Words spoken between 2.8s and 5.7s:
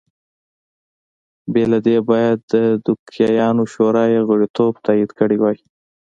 دوکیانو شورا یې غړیتوب تایید کړی وای